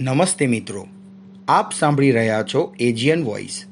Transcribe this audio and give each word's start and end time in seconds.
નમસ્તે 0.00 0.46
મિત્રો. 0.46 0.86
આપ 1.48 1.72
સાંભળી 1.72 2.10
રહ્યા 2.10 2.42
છો 2.42 2.74
એજીયન 2.80 3.24
voice 3.24 3.64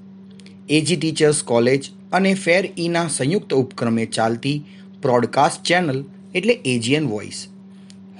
A G 0.68 0.96
teachers 0.96 1.42
college 1.42 1.90
અને 2.12 2.34
ફેર 2.34 2.72
ઈના 2.78 3.08
સંયુક્ત 3.08 3.54
ઉપક્રમે 3.54 4.06
ચાલતી 4.06 4.64
પ્રોડકાસ્ટ 5.02 5.62
ચેનલ 5.62 6.04
એટલે 6.34 6.52
એજીયન 6.52 7.06
વોઇસ 7.06 7.46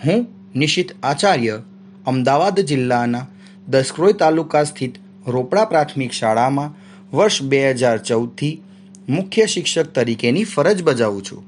હું 0.05 0.27
નિશિત 0.57 0.93
આચાર્ય, 1.03 1.63
અમદાવાદ 2.07 2.61
જિલ્લાના 2.61 3.27
દસક્રોઈ 3.69 4.13
તાલુકા 4.13 4.65
સ્થિત 4.65 4.95
રોપડા 5.27 5.65
પ્રાથમિક 5.65 6.13
શાળામાં 6.13 6.75
વર્ષ 7.17 7.43
બે 7.43 7.71
હજાર 7.71 7.99
ચૌદથી 7.99 8.63
મુખ્ય 9.09 9.47
શિક્ષક 9.47 9.87
તરીકેની 9.87 10.45
ફરજ 10.45 10.83
બજાવું 10.83 11.23
છું. 11.23 11.45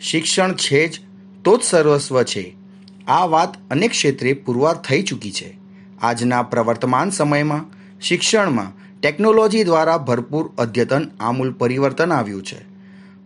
શિક્ષણ 0.00 0.52
છે 0.52 0.88
જ, 0.88 1.00
તો 1.44 1.56
જ 1.56 1.60
સર્વસ્વ 1.62 2.22
છે. 2.22 2.54
આ 3.06 3.26
વાત 3.26 3.70
અનેક 3.70 3.90
ક્ષેત્રે 3.90 4.32
પુરવાર 4.32 4.74
થઈ 4.74 5.02
ચૂકી 5.02 5.30
છે. 5.30 5.61
આજના 6.02 6.42
પ્રવર્તમાન 6.42 7.10
સમયમાં 7.10 7.64
શિક્ષણમાં 8.00 9.00
ટેકનોલોજી 9.00 9.64
દ્વારા 9.64 9.98
ભરપૂર 9.98 10.52
અદ્યતન 10.58 11.10
આમૂલ 11.20 11.52
પરિવર્તન 11.52 12.12
આવ્યું 12.12 12.42
છે. 12.42 12.60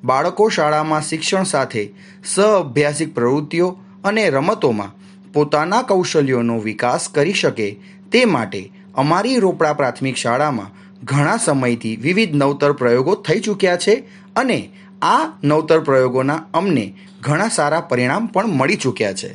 બાળકો 0.05 0.49
શાળામાં 0.49 1.03
શિક્ષણ 1.03 1.43
સાથે 1.43 1.85
સહઅભ્યાસિક 2.25 3.15
પ્રવૃત્તિઓ 3.15 3.69
અને 4.05 4.31
રમતોમાં 4.31 4.93
પોતાના 5.33 5.83
કૌશલ્યોનો 5.83 6.59
વિકાસ 6.59 7.09
કરી 7.09 7.33
શકે 7.33 7.69
તે 8.13 8.25
માટે 8.25 8.73
અમારી 8.95 9.37
રોપડા 9.37 9.73
પ્રાથમિક 9.73 10.17
શાળામાં 10.17 10.75
ઘણા 11.03 11.37
સમયથી 11.37 11.97
વિવિધ 11.97 12.35
નવતર 12.35 12.73
પ્રયોગો 12.73 13.15
થઈ 13.15 13.41
ચૂક્યા 13.41 13.77
છે 13.77 13.95
અને 14.37 14.59
આ 15.03 15.33
નવતર 15.45 15.81
પ્રયોગોના 15.81 16.45
અમને 16.55 16.95
ઘણા 17.21 17.49
સારા 17.49 17.81
પરિણામ 17.81 18.27
પણ 18.27 18.47
મળી 18.47 18.77
ચૂક્યા 18.77 19.13
છે. 19.13 19.31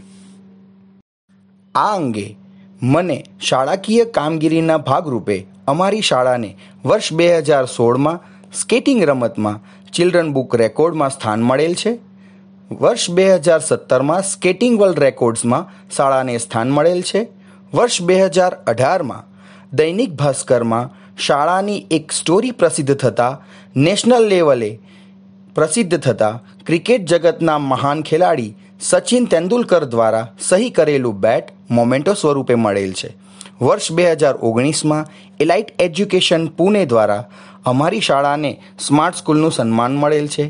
આ 1.75 1.95
અંગે 1.95 2.27
મને 2.81 3.15
શાળાકીય 3.47 4.03
કામગીરીના 4.13 4.77
ભાગરૂપે 4.85 5.35
અમારી 5.67 6.05
શાળાને 6.07 6.47
વર્ષ 6.85 7.09
બે 7.17 7.27
હજાર 7.39 7.65
સોળમાં 7.73 8.21
સ્કેટિંગ 8.53 9.01
રમતમાં 9.03 9.59
ચિલ્ડ્રન 9.93 10.31
બુક 10.33 10.55
રેકોર્ડમાં 10.55 11.13
સ્થાન 11.15 11.43
મળેલ 11.49 11.75
છે. 11.75 11.91
વર્ષ 12.71 13.11
બે 13.11 13.25
હજાર 13.35 13.59
સત્તરમાં 13.59 14.23
સ્કેટિંગ 14.23 14.79
વર્લ્ડ 14.81 15.03
રેકોર્ડ્સમાં 15.05 15.67
શાળાને 15.95 16.33
સ્થાન 16.37 16.73
મળેલ 16.77 17.01
છે. 17.01 17.21
વર્ષ 17.73 18.01
બે 18.01 18.17
હજાર 18.23 18.53
અઢારમાં 18.67 19.27
દૈનિક 19.73 20.11
ભાસ્કરમાં 20.15 20.91
શાળાની 21.17 21.85
એક 21.91 22.11
સ્ટોરી 22.11 22.57
પ્રસિદ્ધ 22.59 22.95
થતાં, 22.95 23.39
નેશનલ 23.75 24.25
લેવલે 24.25 24.71
પ્રસિદ્ધ 25.55 25.95
થતાં 25.99 26.41
ક્રિકેટ 26.65 27.05
જગતના 27.05 27.59
મહાન 27.71 28.01
ખેલાડી 28.01 28.55
સચિન 28.81 29.25
તેંડુલકર 29.29 29.83
દ્વારા 29.85 30.29
સહી 30.39 30.69
કરેલું 30.75 31.17
બેટ 31.23 31.49
મોમેન્ટો 31.69 32.13
સ્વરૂપે 32.13 32.55
મળેલ 32.55 32.93
છે. 32.99 33.09
વર્ષ 33.61 33.91
બે 33.97 34.05
હજાર 34.11 34.35
ઓગણીસમાં 34.41 35.09
એલાઇટ 35.39 35.69
એજ્યુકેશન 35.77 36.47
પુણે 36.57 36.81
દ્વારા 36.85 37.27
અમારી 37.63 38.01
શાળાને 38.07 38.51
સ્માર્ટ 38.85 39.19
સ્કૂલનું 39.19 39.51
સન્માન 39.51 39.97
મળેલ 40.01 40.27
છે. 40.27 40.45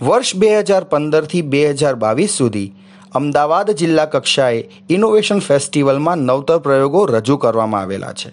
વર્ષ 0.00 0.34
બે 0.40 0.48
હજાર 0.58 0.84
પંદરથી 0.84 1.42
બે 1.42 1.60
હજાર 1.72 1.94
બાવીસ 1.94 2.34
સુધી 2.40 2.72
અમદાવાદ 3.14 3.70
જિલ્લા 3.80 4.06
કક્ષાએ 4.06 4.66
ઇનોવેશન 4.88 5.40
ફેસ્ટિવલમાં 5.40 6.24
નવતર 6.28 6.58
પ્રયોગો 6.64 7.02
રજૂ 7.06 7.38
કરવામાં 7.38 7.82
આવેલા 7.82 8.14
છે. 8.20 8.30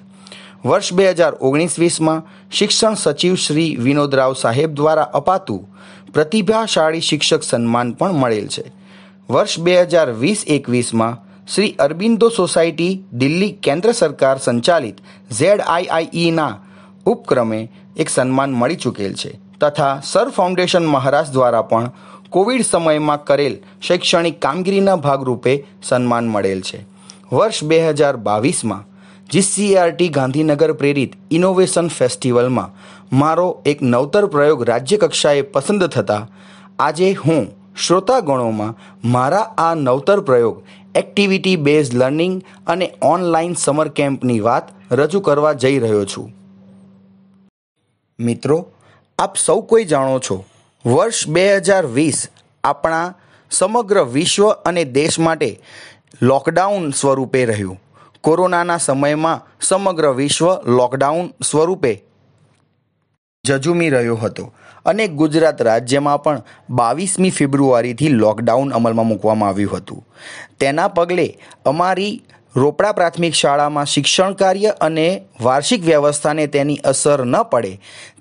વર્ષ 0.66 0.94
બે 0.94 1.06
હજાર 1.12 1.34
ઓગણીસ 1.40 1.76
વીસમાં 1.80 2.26
શિક્ષણ 2.50 2.98
સચિવ 3.04 3.36
શ્રી 3.46 3.78
વિનોદરાવ 3.78 4.34
સાહેબ 4.34 4.74
દ્વારા 4.74 5.14
અપાતું 5.14 5.62
પ્રતિભાશાળી 6.14 7.08
શિક્ષક 7.10 7.42
સન્માન 7.44 7.94
પણ 7.94 8.18
મળેલ 8.24 8.50
છે. 8.56 8.66
વર્ષ 9.30 9.60
બે 9.60 9.74
હજાર 9.86 10.10
વીસ 10.12 10.44
એકવીસમાં 10.48 11.16
શ્રી 11.48 11.76
અરબિંદો 11.80 12.30
સોસાયટી 12.30 13.04
દિલ્હી 13.14 13.58
કેન્દ્ર 13.62 13.92
સરકાર 13.92 14.38
સંચાલિત 14.38 14.98
ઝેડ 15.32 15.64
આઈઆઈઈના 15.66 16.54
ઉપક્રમે 17.06 17.60
એક 17.98 18.10
સન્માન 18.10 18.52
મળી 18.52 18.76
ચૂકેલ 18.76 19.14
છે 19.14 19.32
તથા 19.60 20.02
સર 20.02 20.30
ફાઉન્ડેશન 20.30 20.86
મહારાષ્ટ્ર 20.86 21.34
દ્વારા 21.34 21.62
પણ 21.62 21.90
કોવિડ 22.30 22.62
સમયમાં 22.62 23.26
કરેલ 23.26 23.56
શૈક્ષણિક 23.82 24.40
કામગીરીના 24.40 24.96
ભાગરૂપે 24.96 25.54
સન્માન 25.84 26.26
મળેલ 26.26 26.62
છે. 26.62 26.86
વર્ષ 27.32 27.64
બે 27.64 27.78
હજાર 27.80 28.18
બાવીસમાં 28.18 28.88
જીસીઆરટી 29.32 30.10
ગાંધીનગર 30.10 30.74
પ્રેરિત 30.74 31.18
ઇનોવેશન 31.32 31.88
ફેસ્ટિવલમાં 31.88 32.74
મારો 33.12 33.62
એક 33.66 33.82
નવતર 33.82 34.26
પ્રયોગ 34.26 34.62
રાજ્ય 34.64 34.98
કક્ષાએ 34.98 35.42
પસંદ 35.42 35.84
થતાં 35.88 36.30
આજે 36.80 37.14
હું 37.14 37.65
શ્રોતાગણોમાં 37.78 38.74
મારા 39.12 39.54
આ 39.58 39.74
નવતર 39.76 40.20
પ્રયોગ 40.20 40.64
એક્ટિવિટી 40.96 41.56
બેઝ 41.56 41.96
લર્નિંગ 41.96 42.44
અને 42.68 42.94
ઓનલાઈન 43.02 43.54
સમર 43.54 43.88
કેમ્પની 43.88 44.40
વાત 44.40 44.94
રજૂ 44.94 45.20
કરવા 45.20 45.54
જઈ 45.54 45.80
રહ્યો 45.80 46.06
છું. 46.06 46.34
મિત્રો, 48.20 48.72
આપ 49.20 49.38
સૌ 49.38 49.62
કોઈ 49.62 49.86
જાણો 49.86 50.20
છો, 50.20 50.44
વર્ષ 50.86 51.28
બે 51.28 51.56
હજાર 51.56 51.86
વીસ 51.86 52.28
આપણા 52.64 53.14
સમગ્ર 53.52 54.04
વિશ્વ 54.04 54.50
અને 54.50 54.84
દેશ 54.84 55.20
માટે 55.20 55.62
લોકડાઉન 56.22 56.92
સ્વરૂપે 56.92 57.46
રહ્યું. 57.46 57.82
કોરોનાના 58.22 58.78
સમયમાં 58.78 59.58
સમગ્ર 59.62 60.12
વિશ્વ 60.12 60.54
લોકડાઉન 60.54 61.30
સ્વરૂપે 61.44 62.04
જજુમી 63.46 63.90
રહ્યો 63.90 64.16
હતો. 64.16 64.54
અને 64.86 65.08
ગુજરાત 65.20 65.62
રાજ્યમાં 65.68 66.24
પણ 66.24 66.42
બાવીસમી 66.80 67.34
ફેબ્રુઆરીથી 67.40 68.14
લોકડાઉન 68.24 68.74
અમલમાં 68.74 69.08
મૂકવામાં 69.08 69.50
આવ્યું 69.50 69.78
હતું. 69.78 70.02
તેના 70.60 70.88
પગલે 70.88 71.28
અમારી 71.66 72.14
રોપડા 72.56 72.92
પ્રાથમિક 72.92 73.34
શાળામાં 73.34 73.90
શિક્ષણ 73.94 74.36
કાર્ય 74.42 74.76
અને 74.82 75.08
વાર્ષિક 75.42 75.82
વ્યવસ્થાને 75.86 76.46
તેની 76.48 76.84
અસર 76.92 77.26
ન 77.26 77.36
પડે 77.52 77.74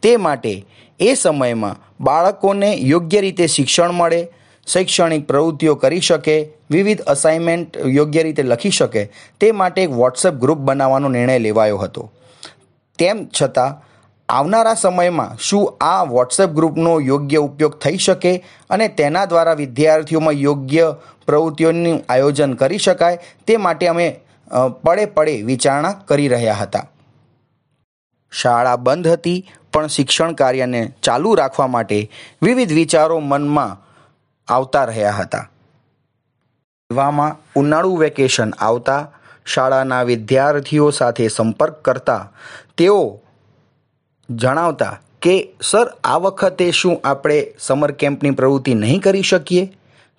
તે 0.03 0.17
માટે 0.17 0.55
એ 1.01 1.15
સમયમાં 1.15 1.79
બાળકોને 2.01 2.71
યોગ્ય 2.93 3.21
રીતે 3.21 3.47
શિક્ષણ 3.47 3.93
મળે, 3.93 4.21
શૈક્ષણિક 4.67 5.27
પ્રવૃત્તિઓ 5.27 5.75
કરી 5.77 6.01
શકે, 6.01 6.37
વિવિધ 6.71 7.03
અસાઇનમેન્ટ 7.07 7.79
યોગ્ય 7.97 8.23
રીતે 8.23 8.43
લખી 8.43 8.71
શકે 8.71 9.03
તે 9.41 9.53
માટે 9.53 9.83
એક 9.83 9.97
વોટ્સએપ 10.01 10.35
ગ્રુપ 10.35 10.59
બનાવવાનો 10.69 11.09
નિર્ણય 11.09 11.39
લેવાયો 11.39 11.79
હતો. 11.79 12.11
તેમ 12.99 13.27
છતાં 13.29 13.83
આવનારા 14.29 14.75
સમયમાં 14.75 15.37
શું 15.39 15.65
આ 15.81 16.05
વોટ્સએપ 16.05 16.51
ગ્રુપનો 16.51 16.93
યોગ્ય 17.01 17.41
ઉપયોગ 17.41 17.75
થઈ 17.79 17.97
શકે 17.97 18.33
અને 18.71 18.89
તેના 18.89 19.25
દ્વારા 19.25 19.55
વિદ્યાર્થીઓમાં 19.55 20.39
યોગ્ય 20.39 20.87
પ્રવૃત્તિઓનું 21.27 21.99
આયોજન 22.09 22.55
કરી 22.55 22.79
શકાય 22.79 23.19
તે 23.47 23.57
માટે 23.57 23.89
અમે 23.89 24.07
પડે 24.85 25.07
પડે 25.07 25.35
વિચારણા 25.43 25.93
કરી 25.93 26.29
રહ્યા 26.29 26.55
હતા. 26.55 26.87
શાળા 28.33 28.77
બંધ 28.77 29.09
હતી, 29.09 29.41
પણ 29.73 29.87
શિક્ષણ 29.87 30.33
કાર્યને 30.33 30.81
ચાલુ 31.03 31.35
રાખવા 31.35 31.67
માટે 31.67 31.99
વિવિધ 32.43 32.73
વિચારો 32.73 33.19
મનમાં 33.21 33.77
આવતા 34.49 34.85
રહ્યા 34.85 35.11
હતા. 35.11 35.45
એવામાં 36.91 37.37
ઉનાળુ 37.57 37.97
વેકેશન 37.97 38.51
આવતા, 38.59 39.03
શાળાના 39.47 40.03
વિદ્યાર્થીઓ 40.03 40.91
સાથે 40.91 41.29
સંપર્ક 41.29 41.77
કરતા, 41.83 42.23
તેઓ 42.77 43.21
જણાવતા 44.31 45.01
કે, 45.23 45.53
સર, 45.63 45.87
આ 46.05 46.17
વખતે 46.17 46.71
શું 46.71 47.01
આપણે 47.05 47.47
સમર 47.59 47.91
કેમ્પની 47.91 48.31
પ્રવૃત્તિ 48.31 48.75
નહીં 48.75 49.01
કરી 49.01 49.23
શકીએ? 49.23 49.73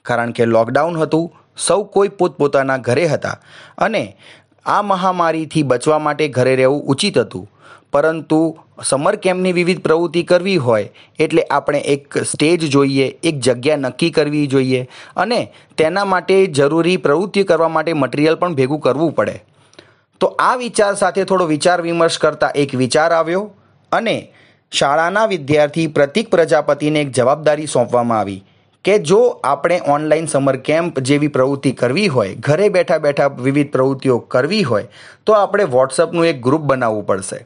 કારણ 0.03 0.31
કે 0.31 0.45
લોકડાઉન 0.45 0.97
હતું, 0.97 1.33
સૌ 1.57 1.83
કોઈ 1.83 2.07
પોતપોતાના 2.07 2.77
ઘરે 2.77 3.07
હતા 3.07 3.39
અને 3.77 4.17
આ 4.66 4.81
મહામારીથી 4.81 5.63
બચવા 5.63 5.99
માટે 5.99 6.27
ઘરે 6.27 6.55
રહેવું 6.55 6.83
ઉચિત 6.83 7.17
હતું. 7.17 7.51
પરંતુ 7.93 8.57
સમર 8.83 9.16
કેમ્પની 9.16 9.51
વિવિધ 9.51 9.81
પ્રવૃત્તિ 9.81 10.23
કરવી 10.23 10.57
હોય, 10.57 10.89
એટલે 11.19 11.43
આપણે 11.43 11.79
એક 11.79 12.17
સ્ટેજ 12.17 12.69
જોઈએ, 12.69 13.19
એક 13.23 13.39
જગ્યા 13.39 13.75
નક્કી 13.75 14.09
કરવી 14.09 14.47
જોઈએ 14.47 14.89
અને 15.16 15.53
તેના 15.77 16.05
માટે 16.05 16.45
જરૂરી 16.45 16.97
પ્રવૃત્તિ 16.97 17.43
કરવા 17.43 17.67
માટે 17.67 17.93
મટીરિયલ 17.93 18.35
પણ 18.35 18.55
ભેગું 18.55 18.79
કરવું 18.79 19.11
પડે. 19.11 19.43
તો 20.19 20.28
આ 20.28 20.55
વિચાર 20.55 20.96
સાથે 20.96 21.23
થોડો 21.23 21.46
વિચાર 21.46 21.81
વિમર્શ 21.81 22.17
કરતાં 22.17 22.51
એક 22.51 22.75
વિચાર 22.75 23.11
આવ્યો. 23.11 23.51
અને 23.96 24.34
શાળાના 24.72 25.26
વિદ્યાર્થી 25.26 25.88
પ્રતિક 25.88 26.30
પ્રજાપતિને 26.30 27.02
એક 27.02 27.12
જવાબદારી 27.12 27.66
સોંપવામાં 27.66 28.20
આવી 28.20 28.44
કે 28.86 29.00
જો 29.00 29.42
આપણે 29.44 29.82
ઓનલાઈન 29.88 30.26
સમર 30.26 30.58
કેમ્પ 30.58 31.00
જેવી 31.00 31.28
પ્રવૃત્તિ 31.28 31.72
કરવી 31.72 32.08
હોય, 32.08 32.36
ઘરે 32.36 32.70
બેઠા 32.70 32.97
બેઠા 32.97 33.28
વિવિધ 33.28 33.72
પ્રવૃત્તિઓ 33.72 34.18
કરવી 34.18 34.64
હોય, 34.64 34.88
તો 35.26 35.34
આપણે 35.34 35.64
વોટ્સઅપનું 35.64 36.26
એક 36.26 36.42
ગ્રુપ 36.42 36.62
બનાવવું 36.62 37.06
પડશે. 37.06 37.46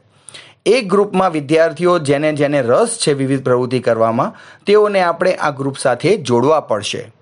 એ 0.66 0.80
ગ્રુપમાં 0.80 1.32
વિદ્યાર્થીઓ 1.32 1.98
જેને 1.98 2.32
જેને 2.32 2.62
રસ 2.62 2.98
છે 3.06 3.12
વિવિધ 3.12 3.44
પ્રવૃત્તિ 3.44 3.80
કરવામાં, 3.80 4.34
તેઓને 4.66 5.00
આપણે 5.02 5.32
આ 5.34 5.50
ગ્રુપ 5.50 5.78
સાથે 5.78 6.16
જોડવા 6.16 6.60
પડશે. 6.60 7.12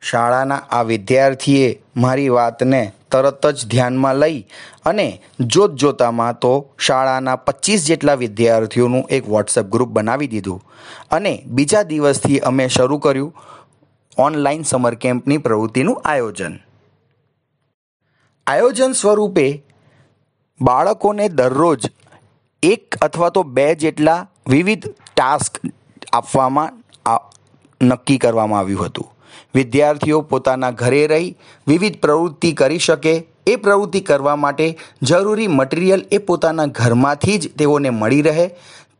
શાળાના 0.00 0.62
આ 0.70 0.82
વિદ્યાર્થીએ 0.82 1.82
મારી 1.96 2.28
વાતને 2.28 2.92
તરત 3.10 3.46
જ 3.56 3.66
ધ્યાનમાં 3.72 4.16
લઈ 4.22 4.38
અને 4.84 5.06
જોત 5.40 5.74
જોતામાં 5.82 6.38
તો 6.44 6.52
શાળાના 6.86 7.36
પચીસ 7.46 7.86
જેટલા 7.88 8.14
વિદ્યાર્થીઓનું 8.14 9.04
એક 9.16 9.28
વોટ્સએપ 9.34 9.66
ગ્રુપ 9.74 9.90
બનાવી 9.98 10.30
દીધું. 10.34 10.60
અને 11.10 11.32
બીજા 11.46 11.82
દિવસથી 11.82 12.38
અમે 12.50 12.68
શરૂ 12.68 12.98
કર્યું 12.98 13.32
ઓનલાઈન 14.18 14.62
સમર 14.62 14.94
કેમ્પની 14.94 15.38
પ્રવૃત્તિનું 15.38 16.02
આયોજન. 16.04 16.54
આયોજન 18.46 18.92
સ્વરૂપે 18.92 19.46
બાળકોને 20.60 21.28
દરરોજ 21.28 21.90
એક 22.62 22.96
અથવા 23.02 23.30
તો 23.30 23.42
બે 23.56 23.66
જેટલા 23.82 24.20
વિવિધ 24.48 24.86
ટાસ્ક 25.16 25.60
આપવામાં 26.12 26.72
નક્કી 27.80 28.18
કરવામાં 28.18 28.60
આવ્યું 28.60 28.86
હતું. 28.86 29.08
વિદ્યાર્થીઓ 29.54 30.20
પોતાના 30.20 30.70
ઘરે 30.70 31.06
રહી 31.06 31.36
વિવિધ 31.66 32.00
પ્રવૃત્તિ 32.00 32.52
કરી 32.52 32.78
શકે. 32.78 33.26
એ 33.46 33.56
પ્રવૃત્તિ 33.56 34.00
કરવા 34.00 34.36
માટે 34.36 34.78
જરૂરી 35.02 35.46
મટીરિયલ 35.46 36.04
એ 36.12 36.18
પોતાના 36.18 36.66
ઘરમાંથી 36.66 37.38
જ 37.38 37.56
તેઓને 37.58 37.90
મળી 37.90 38.22
રહે. 38.22 38.50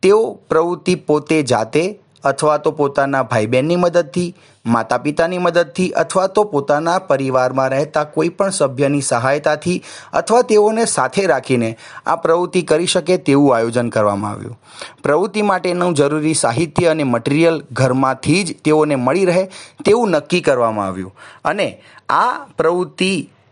તેઓ 0.01 0.33
પ્રવૃત્તિ 0.49 0.95
પોતે 0.95 1.43
જાતે 1.43 1.99
અથવા 2.27 2.57
તો 2.57 2.71
પોતાના 2.71 3.23
ભાઈ 3.23 3.47
બહેનની 3.47 3.75
મદદથી 3.75 4.29
માતા 4.65 4.97
પિતાની 4.97 5.37
મદદથી 5.37 5.87
અથવા 5.91 6.27
તો 6.27 6.43
પોતાના 6.43 6.97
પરિવારમાં 6.99 7.69
રહેતા 7.69 8.03
કોઈ 8.15 8.29
પણ 8.29 8.49
સભ્યની 8.49 9.01
સહાયતાથી 9.01 9.77
અથવા 10.13 10.41
તેઓને 10.41 10.85
સાથે 10.85 11.27
રાખીને 11.27 11.69
આ 12.05 12.15
પ્રવૃત્તિ 12.15 12.61
કરી 12.61 12.87
શકે 12.87 13.17
તેવું 13.17 13.55
આયોજન 13.55 13.89
કરવામાં 13.89 14.31
આવ્યું. 14.31 14.57
પ્રવૃત્તિ 15.03 15.41
માટેનું 15.41 15.95
જરૂરી 15.95 16.33
સાહિત્ય 16.33 16.87
અને 16.87 17.03
મટીરિયલ 17.03 17.61
ઘરમાંથી 17.71 18.43
જ 18.43 18.57
તેઓને 18.63 18.95
મળી 18.95 19.25
રહે 19.25 19.47
તેવું 19.85 20.11
નક્કી 20.11 20.41
કરવામાં 20.41 20.87
આવ્યું. 20.87 21.15
અને 21.45 21.67
આ 22.09 22.45
પ્રવૃત્તિ 22.57 23.11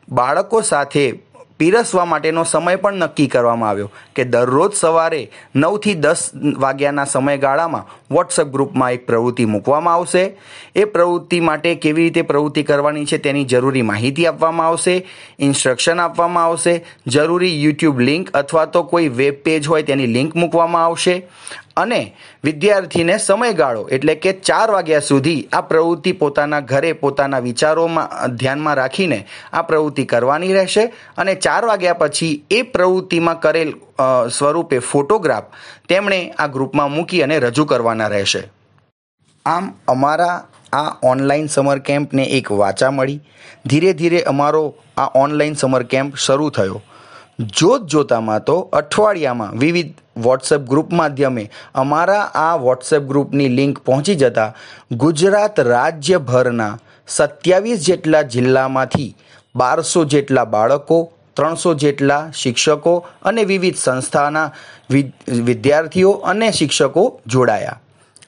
બાળકો 0.10 0.62
સાથે 0.62 1.06
પીરસવા 1.58 2.06
માટેનો 2.06 2.44
સમય 2.44 2.78
પણ 2.78 3.04
નક્કી 3.04 3.28
કરવામાં 3.28 3.70
આવ્યો 3.70 3.90
કે 4.16 4.24
દરરોજ 4.26 4.74
સવારે 4.74 5.22
નવથી 5.56 5.96
દસ 5.96 6.24
વાગ્યાના 6.64 7.06
સમયગાળામાં 7.06 7.86
વોટ્સઅપ 8.12 8.52
ગ્રુપમાં 8.56 8.96
એક 8.98 9.06
પ્રવૃત્તિ 9.08 9.46
મૂકવામાં 9.46 9.96
આવશે. 9.96 10.24
એ 10.76 10.86
પ્રવૃત્તિ 10.86 11.40
માટે 11.40 11.76
કેવી 11.76 12.04
રીતે 12.04 12.28
પ્રવૃત્તિ 12.32 12.64
કરવાની 12.64 13.06
છે 13.06 13.18
તેની 13.18 13.46
જરૂરી 13.46 13.86
માહિતી 13.92 14.28
આપવામાં 14.28 14.68
આવશે 14.68 14.96
ઇન્સ્ટ્રક્શન 15.40 16.00
આપવામાં 16.00 16.46
આવશે, 16.46 16.74
જરૂરી 17.08 17.64
યુટ્યુબ 17.64 18.00
લિંક 18.00 18.32
અથવા 18.34 18.66
તો 18.66 18.84
કોઈ 18.84 19.10
વેબ 19.10 19.44
પેજ 19.44 19.68
હોય 19.68 19.84
તેની 19.84 20.08
લિંક 20.08 20.36
મૂકવામાં 20.36 20.86
આવશે. 20.86 21.16
અને 21.78 22.02
વિદ્યાર્થીને 22.44 23.18
સમયગાળો, 23.18 23.82
એટલે 23.90 24.16
કે 24.16 24.32
ચાર 24.50 24.68
વાગ્યા 24.72 25.08
સુધી 25.08 25.48
આ 25.54 25.62
પ્રવૃત્તિ 25.62 26.12
પોતાના 26.22 26.62
ઘરે, 26.62 26.94
પોતાના 26.94 27.40
વિચારોમાં 27.40 28.36
ધ્યાનમાં 28.36 28.78
રાખીને 28.82 29.20
આ 29.54 29.62
પ્રવૃત્તિ 29.62 30.06
કરવાની 30.06 30.54
રહેશે. 30.54 30.86
અને 31.18 31.36
ચાર 31.36 31.64
વાગ્યા 31.66 32.00
પછી 32.02 32.34
એ 32.52 32.62
પ્રવૃત્તિમાં 32.76 33.40
કરેલ 33.40 33.74
સ્વરૂપે 34.30 34.80
ફોટોગ્રાફ 34.80 35.48
તેમણે 35.90 36.20
આ 36.32 36.48
ગ્રુપમાં 36.48 36.92
મૂકી 36.92 37.24
અને 37.24 37.40
રજૂ 37.40 37.66
કરવાના 37.66 38.12
રહેશે. 38.16 38.44
આમ 39.46 39.72
અમારા 39.88 40.36
આ 40.74 40.90
ઓનલાઈન 41.04 41.48
સમર 41.48 41.80
કેમ્પને 41.80 42.24
એક 42.38 42.52
વાચા 42.62 42.92
મળી. 42.92 43.22
ધીરે 43.66 43.94
ધીરે 43.94 44.20
અમારો 44.32 44.66
આ 44.98 45.10
ઓનલાઈન 45.16 45.56
સમર 45.56 45.84
કેમ્પ 45.84 46.16
શરૂ 46.26 46.50
થયો. 46.50 46.82
જોત 47.40 47.88
જોતામાં 47.88 48.44
તો 48.44 48.56
અઠવાડિયામાં 48.74 49.60
વિવિધ 49.60 49.94
વોટ્સએપ 50.18 50.62
ગ્રુપ 50.62 50.94
માધ્યમે 50.94 51.52
અમારા 51.76 52.22
આ 52.34 52.56
વોટ્સએપ 52.56 53.04
ગ્રુપની 53.04 53.50
લિંક 53.50 53.80
પહોંચી 53.80 54.16
જતાં 54.16 54.56
ગુજરાત 54.98 55.60
રાજ્યભરના 55.60 56.78
સત્યાવીસ 57.08 57.86
જેટલા 57.86 58.22
જિલ્લામાંથી 58.22 59.16
બારસો 59.56 60.06
જેટલા 60.06 60.46
બાળકો, 60.46 61.12
ત્રણસો 61.36 61.74
જેટલા 61.74 62.32
શિક્ષકો 62.32 62.96
અને 63.24 63.44
વિવિધ 63.44 63.76
સંસ્થાના 63.76 64.52
વિદ્યાર્થીઓ 65.44 66.12
અને 66.12 66.52
શિક્ષકો 66.52 67.20
જોડાયા. 67.28 67.80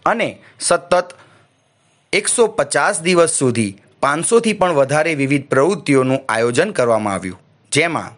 અને 0.06 0.30
સતત 0.60 1.04
એકસો 2.14 2.48
પચાસ 2.48 3.02
દિવસ 3.02 3.30
સુધી 3.32 3.72
પાંચસોથી 4.00 4.54
પણ 4.54 4.74
વધારે 4.74 5.16
વિવિધ 5.16 5.50
પ્રવૃત્તિઓનું 5.50 6.26
આયોજન 6.30 6.72
કરવામાં 6.72 7.14
આવ્યું. 7.14 7.40
જેમાં 7.72 8.17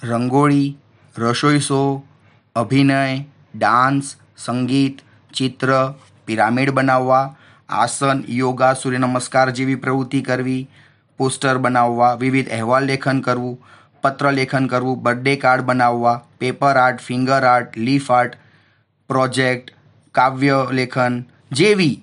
રંગોળી 0.00 0.68
રસોઈ 1.14 1.60
શો 1.60 1.80
અભિનય 2.56 3.02
ડાન્સ 3.54 4.06
સંગીત 4.36 5.02
ચિત્ર 5.30 5.70
પિરામિડ 6.28 6.72
બનાવવા 6.72 7.24
આસન 7.76 8.24
યોગા 8.32 8.72
સૂર્ય 8.74 9.00
નમસ્કાર 9.00 9.52
જેવી 9.52 9.78
પ્રવૃત્તિ 9.78 10.22
કરવી 10.22 10.62
પોસ્ટર 11.20 11.56
બનાવવા 11.58 12.10
વિવિધ 12.16 12.50
અહેવાલ 12.50 12.90
લેખન 12.90 13.20
કરવું 13.20 13.54
પત્ર 14.04 14.32
લેખન 14.32 14.66
કરવું 14.66 14.98
બર્થડે 15.00 15.34
કાર્ડ 15.38 15.68
બનાવવા 15.68 16.16
paper 16.38 16.74
art 16.78 17.04
finger 17.04 17.42
art 17.46 17.78
leaf 17.80 18.10
art 18.10 18.38
project 19.10 19.74
કાવ્ય 20.14 20.58
લેખન 20.72 21.22
જેવી 21.52 21.94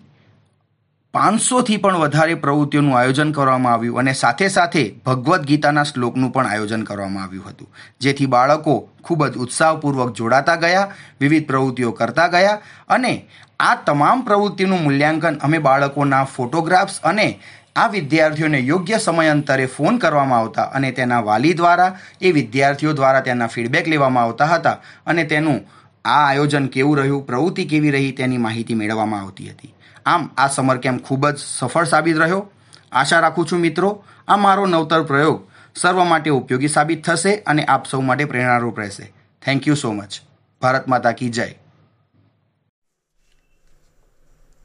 પાંચસોથી 1.14 1.76
પણ 1.82 2.00
વધારે 2.02 2.34
પ્રવૃત્તિઓનું 2.44 2.94
આયોજન 2.98 3.32
કરવામાં 3.34 3.72
આવ્યું 3.72 4.00
અને 4.00 4.12
સાથે 4.20 4.46
સાથે 4.54 4.80
ભગવદ્ 5.06 5.44
ગીતાના 5.50 5.84
શ્લોકનું 5.90 6.30
પણ 6.34 6.48
આયોજન 6.48 6.84
કરવામાં 6.88 7.24
આવ્યું 7.24 7.50
હતું, 7.50 7.68
જેથી 8.02 8.26
બાળકો 8.34 8.74
ખૂબ 9.02 9.22
જ 9.26 9.42
ઉત્સાહપૂર્વક 9.44 10.10
જોડાતા 10.20 10.56
ગયા, 10.64 10.88
વિવિધ 11.20 11.46
પ્રવૃત્તિઓ 11.50 11.92
કરતા 11.92 12.28
ગયા 12.28 12.56
અને 12.96 13.12
આ 13.60 13.76
તમામ 13.88 14.24
પ્રવૃત્તિનું 14.30 14.82
મૂલ્યાંકન 14.86 15.38
અમે 15.48 15.60
બાળકોના 15.68 16.24
ફોટોગ્રાફ્સ 16.32 16.98
અને 17.12 17.28
આ 17.76 17.86
વિદ્યાર્થીઓને 17.92 18.62
યોગ્ય 18.70 19.00
સમયાંતરે 19.06 19.68
ફોન 19.76 20.02
કરવામાં 20.02 20.40
આવતા 20.40 20.66
અને 20.72 20.92
તેના 20.98 21.22
વાલી 21.30 21.54
દ્વારા, 21.60 21.92
એ 22.20 22.34
વિદ્યાર્થીઓ 22.40 22.96
દ્વારા 22.98 23.22
તેના 23.30 23.50
ફીડબેક 23.54 23.92
લેવામાં 23.94 24.26
આવતા 24.26 24.50
હતા 24.56 24.74
અને 25.06 25.24
તેનું 25.24 25.62
આ 26.04 26.18
આયોજન 26.26 26.68
કેવું 26.74 26.98
રહ્યું, 26.98 27.24
પ્રવૃત્તિ 27.30 27.70
કેવી 27.72 27.96
રહી 27.98 28.12
તેની 28.20 28.44
માહિતી 28.48 28.80
મેળવવામાં 28.82 29.22
આવતી 29.22 29.48
હતી. 29.54 29.74
આમ 30.06 30.30
આ 30.36 30.48
સમર 30.48 30.78
કેમ્પ 30.78 31.04
ખૂબ 31.04 31.28
જ 31.28 31.38
સફળ 31.38 31.84
સાબિત 31.84 32.16
રહ્યો. 32.16 32.50
આશા 32.92 33.20
રાખું 33.20 33.46
છું 33.52 33.60
મિત્રો, 33.60 34.04
આ 34.28 34.36
મારો 34.36 34.66
નવતર 34.66 35.02
પ્રયોગ 35.02 35.48
સર્વ 35.76 36.04
માટે 36.04 36.30
ઉપયોગી 36.30 36.68
સાબિત 36.68 37.04
થશે 37.04 37.34
અને 37.36 37.64
આપ 37.64 37.86
સૌ 37.86 38.00
માટે 38.00 38.24
પ્રેરણારૂપ 38.24 38.78
રહેશે. 38.78 39.12
Thank 39.42 39.68
you 39.68 39.74
so 39.74 39.92
much 39.92 40.20
Bharat 40.62 40.88
Mata 40.88 41.12
કી 41.12 41.28
જય. 41.28 41.54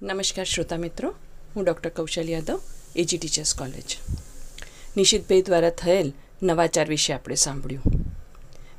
નમસ્કાર 0.02 0.46
શ્રોતા 0.46 0.78
મિત્રો, 0.78 1.16
હું 1.56 1.66
doctor 1.66 1.90
Kaushal 1.90 2.30
Yadav 2.30 2.60
AG 2.96 3.18
teachers 3.18 3.56
college 3.56 3.98
Nishitbhai 4.98 5.42
દ્વારા 5.42 5.70
થયેલ 5.70 6.14
નવાચાર 6.44 6.88
વિશે 6.88 7.14
આપણે 7.14 7.36
સાંભળ્યું. 7.36 7.84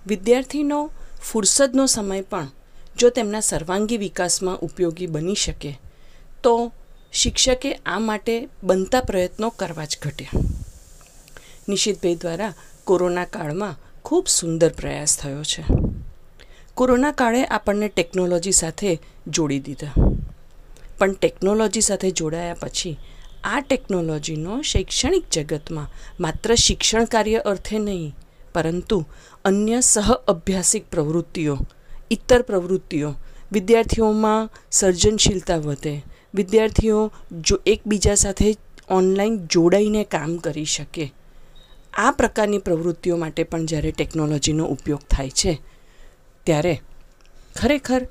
વિદ્યાર્થીનો 0.06 0.90
ફુરસદનો 1.22 1.86
સમય 1.86 2.20
પણ 2.20 2.48
જો 2.98 3.10
તેમના 3.10 3.40
સર્વાંગી 3.40 3.96
વિકાસમાં 3.96 4.58
ઉપયોગી 4.58 5.06
બની 5.06 5.34
શકે 5.34 5.78
તો 6.42 6.72
શિક્ષકે 7.12 7.74
આ 7.74 7.98
માટે 7.98 8.48
બનતા 8.62 9.00
પ્રયત્નો 9.00 9.50
કરવા 9.50 9.84
જ 9.84 9.98
ઘટ્યા. 10.02 10.42
નિશિતભાઈ 11.68 12.14
દ્વારા 12.14 12.52
કોરોના 12.84 13.24
કાળમાં 13.24 13.76
ખૂબ 14.04 14.26
સુંદર 14.26 14.72
પ્રયાસ 14.72 15.18
થયો 15.18 15.44
છે. 15.44 15.64
કોરોના 16.74 17.12
કાળે 17.12 17.44
આપણને 17.44 17.88
ટેકનોલોજી 17.88 18.52
સાથે 18.52 18.98
જોડી 19.28 19.60
દીધા. 19.60 19.94
પણ 20.98 21.12
ટેકનોલોજી 21.12 21.80
સાથે 21.80 22.10
જોડાયા 22.10 22.54
પછી 22.54 22.98
આ 23.44 23.60
ટેકનોલોજીનો 23.60 24.62
શૈક્ષણિક 24.62 25.24
જગતમાં 25.32 25.92
માત્ર 26.20 26.54
શિક્ષણ 26.54 27.04
કાર્ય 27.04 27.38
અર્થે 27.38 27.78
નહીં, 27.78 28.14
પરંતુ 28.54 29.04
અન્ય 29.44 29.80
સહ 29.80 30.10
અભ્યાસિક 30.28 30.84
પ્રવૃત્તિઓ, 30.90 31.58
ઇતર 32.10 32.42
પ્રવૃત્તિઓ 32.42 33.14
વિદ્યાર્થીઓમાં 33.52 34.50
સર્જનશીલતા 34.70 35.56
વધે 35.56 35.94
વિદ્યાર્થીઓ 36.34 37.12
જો 37.40 37.60
એકબીજા 37.66 38.14
સાથે 38.14 38.56
ઓનલાઈન 38.90 39.46
જોડાઈને 39.46 40.04
કામ 40.04 40.36
કરી 40.36 40.64
શકે. 40.64 41.12
આ 41.94 42.10
પ્રકારની 42.10 42.58
પ્રવૃત્તિઓ 42.58 43.16
માટે 43.16 43.42
પણ 43.42 43.66
જ્યારે 43.66 43.90
ટેકનોલોજીનો 43.90 44.64
ઉપયોગ 44.64 45.00
થાય 45.10 45.30
છે, 45.30 45.60
ત્યારે 46.44 46.80
ખરેખર 47.56 48.06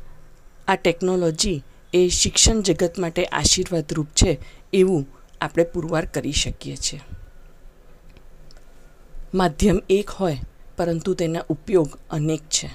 આ 0.67 0.75
ટેકનોલોજી 0.75 1.63
એ 1.93 2.07
શિક્ષણ 2.07 2.61
જગત 2.61 2.99
માટે 2.99 3.25
આશીર્વાદરૂપ 3.25 4.07
છે 4.07 4.39
એવું 4.73 5.07
આપણે 5.41 5.63
પુરવાર 5.63 6.05
કરી 6.05 6.31
શકીએ 6.31 6.75
છીએ. 6.75 6.99
માધ્યમ 9.33 9.79
એક 9.89 10.09
હોય, 10.09 10.37
પરંતુ 10.77 11.13
તેના 11.13 11.45
ઉપયોગ 11.49 11.99
અનેક 12.11 12.41
છે. 12.41 12.69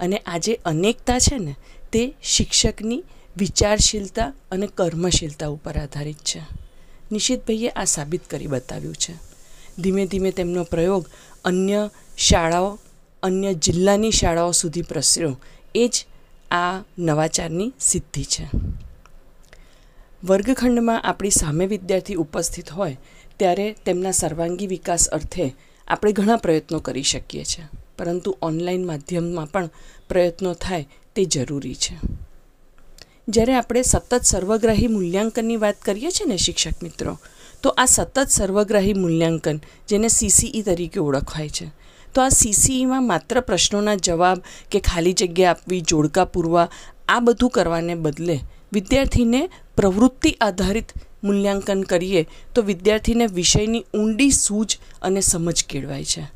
અને 0.00 0.16
આજે 0.16 0.54
અનેકતા 0.54 1.18
છે 1.18 1.38
ને, 1.38 1.54
તે 1.92 2.14
શિક્ષકની 2.22 3.04
વિચારશીલતા 3.38 4.32
અને 4.50 4.66
કર્મશીલતા 4.66 5.46
ઉપર 5.46 5.76
આધારિત 5.76 6.16
છે. 6.16 6.40
નિશિતભાઈએ 7.12 7.68
આ 7.68 7.84
સાબિત 7.84 8.20
કરી 8.30 8.46
બતાવ્યું 8.46 8.94
છે. 8.94 9.14
ધીમે 9.82 10.06
ધીમે 10.06 10.30
તેમનો 10.30 10.64
પ્રયોગ 10.64 11.06
અન્ય 11.44 11.90
શાળાઓ, 12.18 12.78
અન્ય 13.22 13.54
જિલ્લાની 13.54 14.10
શાળાઓ 14.10 14.50
સુધી 14.50 14.82
પ્રસર્યો. 14.82 15.40
એ 15.74 15.88
જ 15.88 16.06
આ 16.50 16.84
નવાચારની 16.98 17.72
સિદ્ધિ 17.80 18.24
છે. 18.24 18.48
વર્ગખંડમાં 20.24 21.02
આપણી 21.02 21.30
સામે 21.30 21.66
વિદ્યાર્થી 21.66 22.14
ઉપસ્થિત 22.14 22.72
હોય 22.72 22.96
ત્યારે 23.36 23.76
તેમના 23.86 24.10
સર્વાંગી 24.10 24.66
વિકાસ 24.66 25.08
અર્થે 25.08 25.54
આપણે 25.88 26.12
ઘણા 26.12 26.36
પ્રયત્નો 26.36 26.78
કરી 26.78 27.02
શકીએ 27.02 27.44
છીએ. 27.44 27.64
પરંતુ 27.98 28.36
ઓનલાઈન 28.42 28.86
માધ્યમમાં 28.86 29.46
પણ 29.46 29.66
પ્રયત્નો 30.08 30.54
થાય 30.54 30.88
તે 31.14 31.24
જરૂરી 31.24 31.74
છે. 31.74 32.27
જ્યારે 33.28 33.54
આપણે 33.54 33.82
સતત 33.82 34.22
સર્વગ્રાહી 34.22 34.88
મૂલ્યાંકનની 34.88 35.56
વાત 35.56 35.82
કરીએ 35.82 36.10
છીએ 36.10 36.28
ને 36.28 36.36
શિક્ષક 36.36 36.82
મિત્રો, 36.82 37.18
તો 37.62 37.74
આ 37.76 37.84
સતત 37.84 38.28
સર્વગ્રાહી 38.28 38.94
મૂલ્યાંકન, 38.94 39.60
જેને 39.88 40.08
સીસીઈ 40.08 40.62
તરીકે 40.62 41.00
ઓળખાય 41.00 41.48
છે. 41.48 41.66
તો 42.14 42.22
આ 42.22 42.28
સીસીઈમાં 42.28 43.06
માત્ર 43.06 43.40
પ્રશ્નોના 43.40 43.96
જવાબ 43.96 44.38
કે 44.70 44.80
ખાલી 44.80 45.12
જગ્યા 45.12 45.50
આપવી, 45.50 45.80
જોડકા 45.80 46.24
પૂરવા, 46.24 46.68
આ 47.08 47.20
બધું 47.20 47.50
કરવાને 47.50 47.94
બદલે 47.94 48.40
વિદ્યાર્થીને 48.72 49.50
પ્રવૃત્તિ 49.76 50.36
આધારિત 50.40 50.92
મૂલ્યાંકન 51.24 51.82
કરીએ, 51.82 52.26
તો 52.54 52.62
વિદ્યાર્થીને 52.62 53.26
વિષયની 53.26 53.84
ઊંડી 53.94 54.30
સૂઝ 54.30 54.78
અને 55.02 55.20
સમજ 55.20 55.64
કેળવાય 55.64 56.04
છે. 56.04 56.28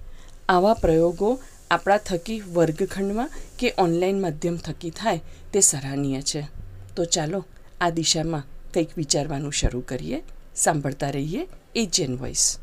આવા 0.49 0.75
પ્રયોગો 0.75 1.39
આપણા 1.71 1.97
થકી 1.97 2.41
વર્ગખંડમાં 2.41 3.31
કે 3.59 3.75
ઓનલાઈન 3.79 4.21
માધ્યમ 4.21 4.57
થકી 4.57 4.91
થાય 4.91 5.21
તે 5.53 5.61
સરાહનીય 5.61 6.23
છે. 6.23 6.62
તો 6.97 7.05
ચાલો 7.05 7.45
આ 7.81 7.91
દિશામાં 7.91 8.43
કંઈક 8.75 8.89
વિચારવાનું 8.97 9.53
શરૂ 9.53 9.81
કરીએ. 9.81 10.23
સાંભળતા 10.55 11.11
રહીએ 11.11 11.49
એજિયન 11.75 12.17
વોઇસ 12.17 12.59